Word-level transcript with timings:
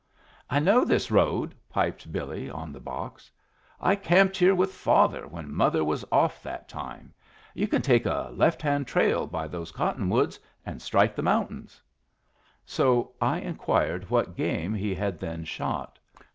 "I 0.49 0.57
know 0.57 0.83
this 0.83 1.11
road," 1.11 1.53
piped 1.69 2.11
Billy, 2.11 2.49
on 2.49 2.73
the 2.73 2.79
box 2.79 3.29
"'I 3.79 3.97
camped 3.97 4.35
here 4.35 4.55
with 4.55 4.73
father 4.73 5.27
when 5.27 5.53
mother 5.53 5.83
was 5.85 6.03
off 6.11 6.41
that 6.41 6.67
time. 6.67 7.13
You 7.53 7.67
can 7.67 7.83
take 7.83 8.07
a 8.07 8.31
left 8.33 8.63
hand 8.63 8.87
trail 8.87 9.27
by 9.27 9.47
those 9.47 9.71
cottonwoods 9.71 10.39
and 10.65 10.81
strike 10.81 11.15
the 11.15 11.21
mountains." 11.21 11.79
So 12.65 13.11
I 13.21 13.41
inquired 13.41 14.09
what 14.09 14.35
game 14.35 14.73
he 14.73 14.95
had 14.95 15.19
then 15.19 15.43
shot. 15.43 15.99